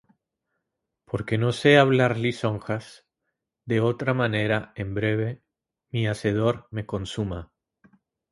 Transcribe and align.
Porque 1.05 1.37
no 1.37 1.51
sé 1.51 1.77
hablar 1.77 2.17
lisonjas: 2.17 3.05
De 3.65 3.81
otra 3.81 4.15
manera 4.15 4.73
en 4.75 4.95
breve 4.95 5.43
mi 5.91 6.07
Hacedor 6.07 6.67
me 6.71 6.87
consuma. 6.87 7.53